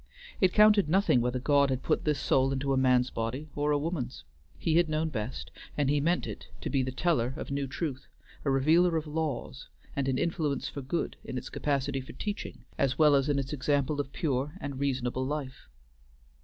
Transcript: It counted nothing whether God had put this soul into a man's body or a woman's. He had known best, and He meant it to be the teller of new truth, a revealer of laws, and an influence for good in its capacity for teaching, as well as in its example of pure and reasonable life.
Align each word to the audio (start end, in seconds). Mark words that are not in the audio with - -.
It 0.39 0.51
counted 0.51 0.89
nothing 0.89 1.21
whether 1.21 1.37
God 1.37 1.69
had 1.69 1.83
put 1.83 2.05
this 2.05 2.19
soul 2.19 2.51
into 2.51 2.73
a 2.73 2.75
man's 2.75 3.11
body 3.11 3.49
or 3.55 3.69
a 3.71 3.77
woman's. 3.77 4.23
He 4.57 4.77
had 4.77 4.89
known 4.89 5.09
best, 5.09 5.51
and 5.77 5.91
He 5.91 6.01
meant 6.01 6.25
it 6.25 6.47
to 6.61 6.71
be 6.71 6.81
the 6.81 6.91
teller 6.91 7.35
of 7.37 7.51
new 7.51 7.67
truth, 7.67 8.07
a 8.43 8.49
revealer 8.49 8.97
of 8.97 9.05
laws, 9.05 9.67
and 9.95 10.07
an 10.07 10.17
influence 10.17 10.67
for 10.67 10.81
good 10.81 11.17
in 11.23 11.37
its 11.37 11.49
capacity 11.49 12.01
for 12.01 12.13
teaching, 12.13 12.65
as 12.79 12.97
well 12.97 13.13
as 13.13 13.29
in 13.29 13.37
its 13.37 13.53
example 13.53 14.01
of 14.01 14.11
pure 14.11 14.57
and 14.59 14.79
reasonable 14.79 15.23
life. 15.23 15.67